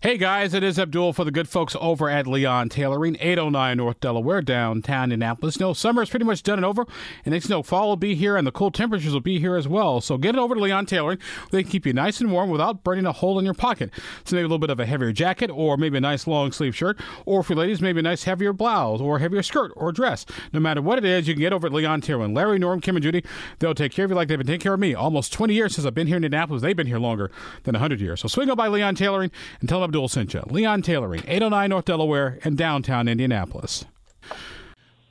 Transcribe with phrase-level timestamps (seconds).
[0.00, 3.98] Hey guys, it is Abdul for the good folks over at Leon Tailoring, 809 North
[3.98, 5.58] Delaware, downtown Indianapolis.
[5.58, 6.86] No, summer is pretty much done and over,
[7.24, 9.66] and next know, fall will be here and the cool temperatures will be here as
[9.66, 10.00] well.
[10.00, 11.18] So get it over to Leon Tailoring.
[11.50, 13.90] They can keep you nice and warm without burning a hole in your pocket.
[14.24, 16.76] So maybe a little bit of a heavier jacket, or maybe a nice long sleeve
[16.76, 16.96] shirt,
[17.26, 20.24] or for ladies, maybe a nice heavier blouse, or heavier skirt or dress.
[20.52, 22.34] No matter what it is, you can get over at Leon Tailoring.
[22.34, 23.24] Larry, Norm, Kim, and Judy,
[23.58, 24.94] they'll take care of you like they've been taking care of me.
[24.94, 26.62] Almost 20 years since I've been here in Indianapolis.
[26.62, 27.32] They've been here longer
[27.64, 28.20] than 100 years.
[28.20, 30.40] So swing on by Leon Tailoring and tell them Abdul sent you.
[30.40, 33.86] Leon Leon Tailoring, 809 North Delaware, and downtown Indianapolis.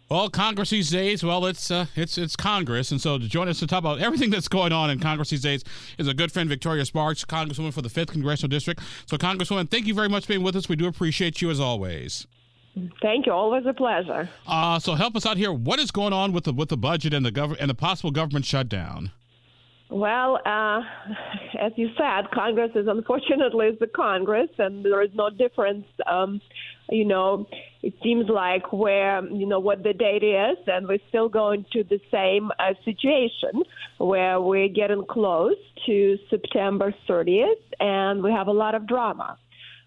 [0.07, 3.59] Well, Congress these days, well, it's uh, it's it's Congress, and so to join us
[3.59, 5.63] to talk about everything that's going on in Congress these days
[5.97, 8.79] is a good friend, Victoria Spartz, Congresswoman for the Fifth Congressional District.
[9.07, 10.69] So, Congresswoman, thank you very much for being with us.
[10.69, 12.27] We do appreciate you as always.
[13.02, 13.33] Thank you.
[13.33, 14.30] Always a pleasure.
[14.45, 15.52] Uh, so, help us out here.
[15.52, 18.11] What is going on with the with the budget and the gov- and the possible
[18.11, 19.11] government shutdown?
[19.89, 20.81] Well, uh,
[21.59, 25.85] as you said, Congress is unfortunately the Congress, and there is no difference.
[26.05, 26.41] Um,
[26.89, 27.47] you know,
[27.81, 31.83] it seems like where you know what the date is, and we're still going to
[31.85, 33.63] the same uh, situation
[33.97, 39.38] where we're getting close to September 30th, and we have a lot of drama.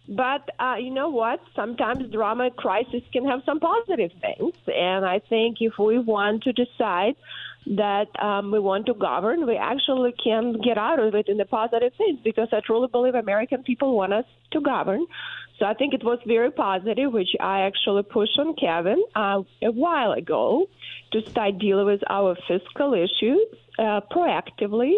[0.08, 1.40] But uh, you know what?
[1.54, 6.52] Sometimes drama crisis can have some positive things, and I think if we want to
[6.52, 7.16] decide
[7.66, 11.44] that um, we want to govern, we actually can get out of it in the
[11.44, 15.06] positive sense because I truly believe American people want us to govern.
[15.58, 19.70] So I think it was very positive, which I actually pushed on Kevin uh, a
[19.70, 20.66] while ago
[21.12, 23.46] to start dealing with our fiscal issues
[23.78, 24.94] uh, proactively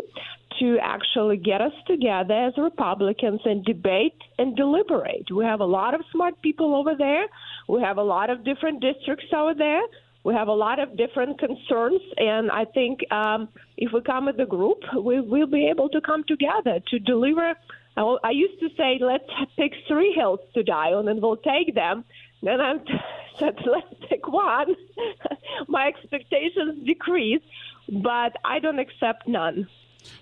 [0.60, 5.26] to actually get us together as Republicans and debate and deliberate.
[5.34, 7.26] We have a lot of smart people over there.
[7.68, 9.82] We have a lot of different districts over there.
[10.24, 14.36] We have a lot of different concerns, and I think um, if we come as
[14.38, 17.54] a group, we will be able to come together to deliver.
[17.96, 19.24] I used to say, let's
[19.56, 22.04] pick three hills to die on, and we'll take them.
[22.42, 22.74] Then I
[23.38, 24.74] said, let's pick one.
[25.68, 27.42] My expectations decrease,
[27.88, 29.68] but I don't accept none.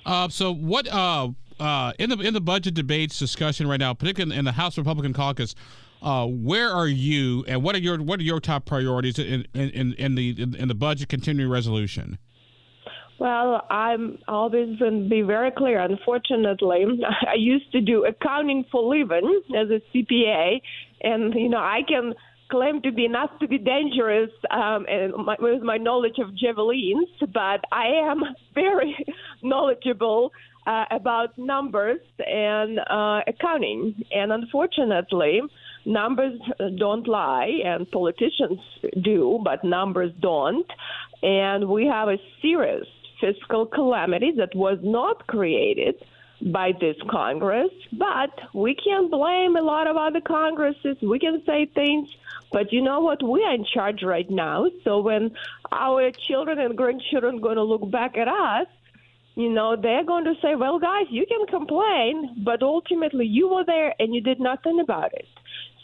[0.05, 1.29] Uh, so, what uh,
[1.59, 5.13] uh, in the in the budget debates discussion right now, particularly in the House Republican
[5.13, 5.55] caucus?
[6.03, 9.93] Uh, where are you, and what are your what are your top priorities in in,
[9.95, 12.19] in the in the budget continuing resolution?
[13.19, 15.79] Well, I'm always going to be very clear.
[15.81, 16.87] Unfortunately,
[17.29, 20.63] I used to do accounting for living as a CPA,
[21.03, 22.15] and you know I can
[22.51, 27.09] claim to be not to be dangerous um, and my, with my knowledge of javelins,
[27.21, 28.23] but I am
[28.55, 28.97] very
[29.43, 30.33] knowledgeable
[30.67, 34.03] uh, about numbers and uh, accounting.
[34.13, 35.41] And unfortunately,
[35.85, 36.39] numbers
[36.77, 38.61] don't lie, and politicians
[39.03, 40.67] do, but numbers don't.
[41.23, 42.87] And we have a serious
[43.21, 45.95] fiscal calamity that was not created
[46.43, 50.97] by this Congress, but we can blame a lot of other Congresses.
[51.03, 52.09] We can say things,
[52.51, 53.23] but you know what?
[53.23, 54.67] We are in charge right now.
[54.85, 55.33] So when
[55.71, 58.67] our children and grandchildren are going to look back at us,
[59.35, 63.65] you know, they're going to say, well, guys, you can complain, but ultimately you were
[63.65, 65.29] there and you did nothing about it.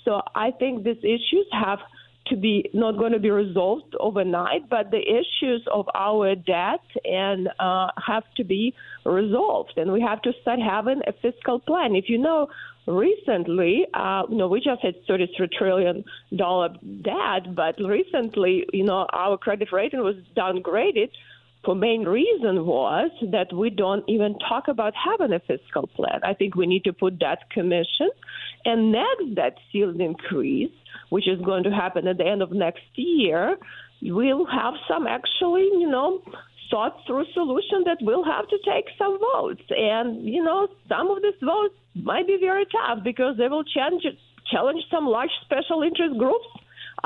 [0.06, 1.80] So I think these issues have
[2.28, 7.48] to be not going to be resolved overnight, but the issues of our debt and
[7.58, 8.74] uh, have to be
[9.04, 11.94] resolved, and we have to start having a fiscal plan.
[11.94, 12.48] If you know,
[12.86, 16.70] recently, uh, you know, we just had 33 trillion dollar
[17.02, 21.10] debt, but recently, you know, our credit rating was downgraded
[21.66, 26.20] the main reason was that we don't even talk about having a fiscal plan.
[26.22, 28.08] I think we need to put that commission
[28.64, 30.72] and next that ceiling increase,
[31.10, 33.56] which is going to happen at the end of next year,
[34.02, 36.22] we'll have some actually, you know,
[36.70, 39.62] thought through solution that will have to take some votes.
[39.70, 44.04] And, you know, some of these votes might be very tough because they will challenge,
[44.50, 46.46] challenge some large special interest groups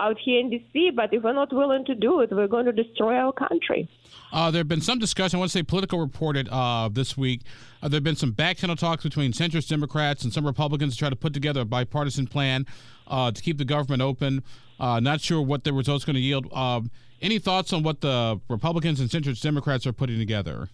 [0.00, 2.72] out here in D.C., but if we're not willing to do it, we're going to
[2.72, 3.88] destroy our country.
[4.32, 5.36] Uh, there have been some discussion.
[5.36, 7.42] I want to say Politico reported uh, this week.
[7.82, 10.98] Uh, there have been some back channel talks between centrist Democrats and some Republicans to
[10.98, 12.66] try to put together a bipartisan plan
[13.08, 14.42] uh, to keep the government open.
[14.78, 16.50] Uh, not sure what the results going to yield.
[16.52, 16.90] Um,
[17.20, 20.70] any thoughts on what the Republicans and centrist Democrats are putting together?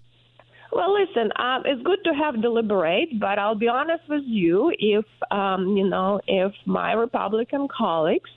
[0.73, 4.73] Well, listen, um, it's good to have deliberate, but I'll be honest with you.
[4.79, 8.31] If um, you know, if my Republican colleagues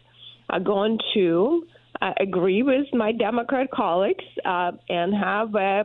[0.50, 1.63] are going to
[2.01, 5.84] uh, agree with my Democrat colleagues uh, and have a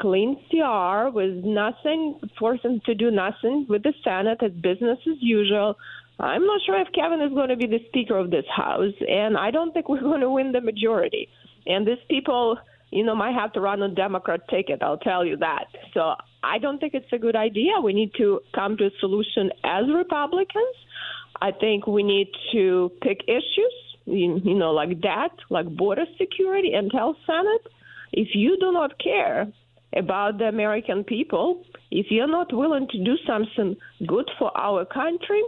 [0.00, 5.16] clean CR with nothing, force them to do nothing with the Senate as business as
[5.20, 5.76] usual.
[6.18, 9.36] I'm not sure if Kevin is going to be the Speaker of this House, and
[9.36, 11.28] I don't think we're going to win the majority.
[11.66, 12.58] And these people,
[12.90, 15.66] you know, might have to run a Democrat ticket, I'll tell you that.
[15.94, 17.80] So I don't think it's a good idea.
[17.82, 20.76] We need to come to a solution as Republicans
[21.40, 23.74] I think we need to pick issues,
[24.06, 27.66] you, know, like that, like border security, and tell Senate.
[28.12, 29.48] If you do not care
[29.96, 35.42] about the American people, if you're not willing to do something good for our country,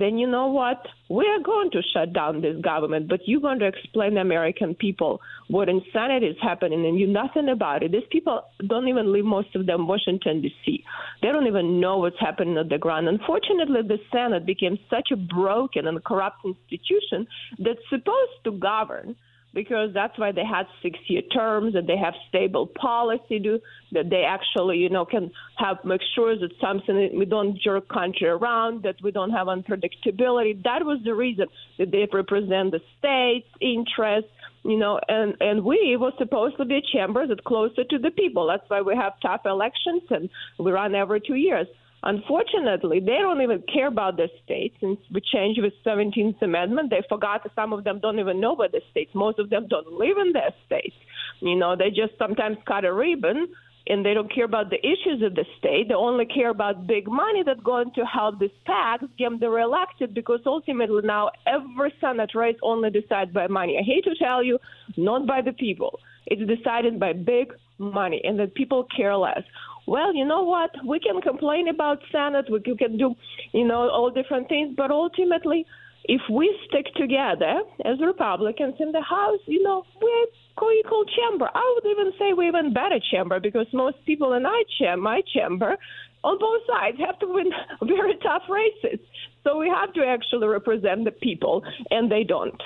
[0.00, 0.80] then you know what?
[1.08, 4.74] We are going to shut down this government, but you're going to explain to American
[4.74, 7.92] people what insanity is happening and you nothing about it.
[7.92, 10.84] These people don't even live, most of them, Washington, D.C.
[11.22, 13.08] They don't even know what's happening on the ground.
[13.08, 17.26] Unfortunately, the Senate became such a broken and corrupt institution
[17.58, 19.16] that's supposed to govern
[19.54, 23.60] because that's why they had six year terms and they have stable policy do
[23.92, 28.28] that they actually you know can have make sure that something we don't jerk country
[28.28, 30.62] around that we don't have unpredictability.
[30.64, 31.46] That was the reason
[31.78, 34.30] that they represent the states interests
[34.64, 38.10] you know and and we were supposed to be a chamber that's closer to the
[38.10, 38.46] people.
[38.48, 40.28] That's why we have tough elections and
[40.58, 41.68] we run every two years
[42.06, 44.76] Unfortunately, they don't even care about the states.
[44.80, 48.72] Since we changed with 17th Amendment, they forgot some of them don't even know about
[48.72, 49.10] the states.
[49.14, 50.94] Most of them don't live in their states.
[51.40, 53.48] You know, they just sometimes cut a ribbon
[53.86, 55.88] and they don't care about the issues of the state.
[55.88, 60.14] They only care about big money that's going to help these PACs get them reelected
[60.14, 63.78] because ultimately now every Senate race only decided by money.
[63.78, 64.58] I hate to tell you,
[64.96, 66.00] not by the people.
[66.26, 69.42] It's decided by big money, and that people care less
[69.86, 70.70] well, you know what?
[70.86, 73.14] We can complain about Senate, we can do,
[73.52, 75.66] you know, all different things, but ultimately,
[76.04, 80.26] if we stick together as Republicans in the House, you know, we're
[80.58, 81.48] co-equal chamber.
[81.52, 84.44] I would even say we're even better chamber because most people in
[84.78, 85.76] chamber, my chamber,
[86.22, 87.50] on both sides have to win
[87.82, 89.00] very tough races.
[89.44, 92.60] So we have to actually represent the people, and they don't.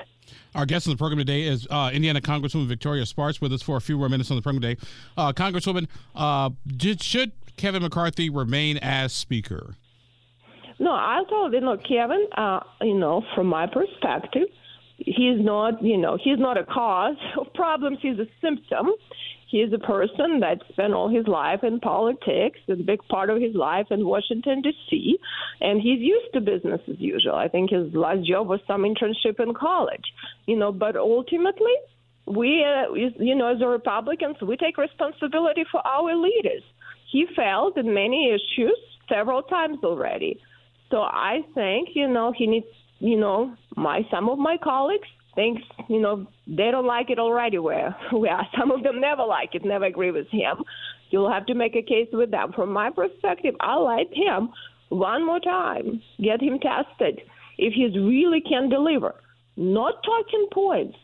[0.54, 3.76] Our guest on the program today is uh, Indiana Congresswoman Victoria Spartz with us for
[3.76, 4.80] a few more minutes on the program today.
[5.16, 9.76] Uh, Congresswoman, uh, did, should Kevin McCarthy remain as Speaker?
[10.78, 12.26] No, I told you know Kevin.
[12.36, 14.48] Uh, you know, from my perspective,
[14.96, 15.82] he's not.
[15.82, 17.98] You know, he's not a cause of problems.
[18.00, 18.90] He's a symptom.
[19.48, 23.40] He is a person that spent all his life in politics, a big part of
[23.40, 25.18] his life in Washington, D.C.,
[25.62, 27.34] and he's used to business as usual.
[27.34, 30.04] I think his last job was some internship in college,
[30.46, 31.72] you know, but ultimately,
[32.26, 36.62] we, uh, you know, as Republicans, we take responsibility for our leaders.
[37.10, 38.78] He failed in many issues
[39.08, 40.38] several times already.
[40.90, 42.66] So I think, you know, he needs,
[42.98, 47.58] you know, my some of my colleagues thinks, you know, they don't like it already
[47.58, 48.44] where we are.
[48.58, 50.64] Some of them never like it, never agree with him.
[51.10, 52.52] You'll have to make a case with them.
[52.52, 54.50] From my perspective, I like him
[54.88, 57.20] one more time, get him tested.
[57.56, 59.14] If he really can deliver,
[59.56, 60.98] not talking points.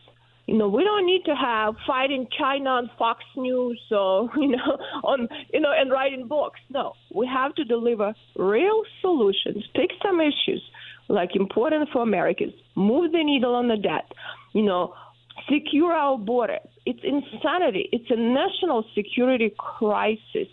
[0.47, 4.77] You know, we don't need to have fighting China on Fox News or you know
[5.03, 6.59] on you know and writing books.
[6.69, 9.63] No, we have to deliver real solutions.
[9.73, 10.61] Pick some issues
[11.07, 12.53] like important for Americans.
[12.75, 14.11] Move the needle on the debt.
[14.53, 14.93] You know,
[15.51, 16.59] secure our border.
[16.85, 17.89] It's insanity.
[17.91, 20.47] It's a national security crisis.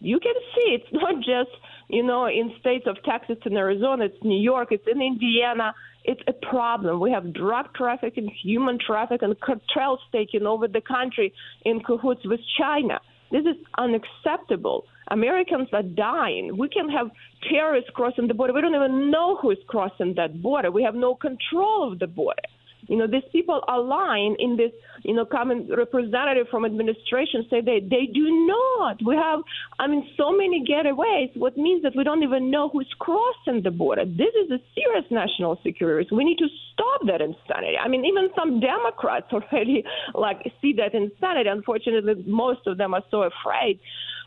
[0.00, 1.50] You can see it's not just
[1.88, 4.06] you know in states of Texas and Arizona.
[4.06, 4.68] It's New York.
[4.70, 5.74] It's in Indiana.
[6.04, 6.98] It's a problem.
[6.98, 13.00] We have drug trafficking, human trafficking, cartels taking over the country in cahoots with China.
[13.30, 14.84] This is unacceptable.
[15.10, 16.56] Americans are dying.
[16.56, 17.10] We can have
[17.48, 18.52] terrorists crossing the border.
[18.52, 20.70] We don't even know who is crossing that border.
[20.70, 22.42] We have no control of the border.
[22.88, 24.72] You know, these people lying in this,
[25.02, 28.98] you know, common representative from administration say they, they do not.
[29.04, 29.40] We have,
[29.78, 33.70] I mean, so many getaways, what means that we don't even know who's crossing the
[33.70, 34.04] border.
[34.04, 36.10] This is a serious national security risk.
[36.10, 37.76] We need to stop that insanity.
[37.82, 39.84] I mean, even some Democrats already,
[40.14, 41.48] like, see that insanity.
[41.48, 43.78] Unfortunately, most of them are so afraid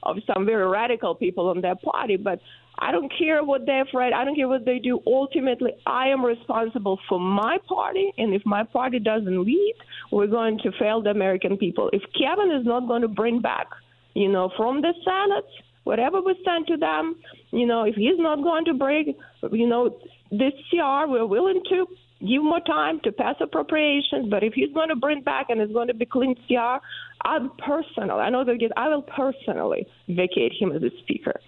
[0.04, 2.18] of some very radical people in their party.
[2.18, 2.40] But
[2.80, 4.14] I don't care what they're afraid.
[4.14, 5.00] I don't care what they do.
[5.06, 9.76] Ultimately, I am responsible for my party, and if my party doesn't lead,
[10.12, 11.90] we're going to fail the American people.
[11.94, 13.68] If Kevin is not going to bring back,
[14.16, 15.46] you know, from the Senate,
[15.84, 17.16] whatever we send to them,
[17.52, 19.14] you know, if he's not going to bring,
[19.52, 20.00] you know,
[20.32, 21.86] this CR, we're willing to
[22.22, 24.30] give more time to pass appropriations.
[24.30, 26.78] But if he's going to bring back and it's going to be clean CR,
[27.24, 31.40] I'll personally, I know that I will personally vacate him as a speaker.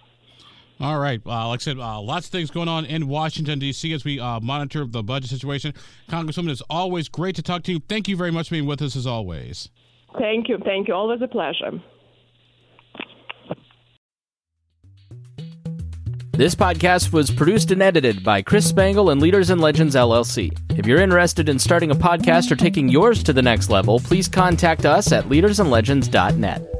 [0.78, 1.20] All right.
[1.24, 3.92] Uh, like I said, uh, lots of things going on in Washington, D.C.
[3.94, 5.72] as we uh, monitor the budget situation.
[6.08, 7.80] Congresswoman, it's always great to talk to you.
[7.88, 9.70] Thank you very much for being with us as always.
[10.18, 10.58] Thank you.
[10.64, 10.94] Thank you.
[10.94, 11.80] Always a pleasure.
[16.32, 20.52] This podcast was produced and edited by Chris Spangle and Leaders and Legends LLC.
[20.78, 24.28] If you're interested in starting a podcast or taking yours to the next level, please
[24.28, 26.75] contact us at leadersandlegends.net.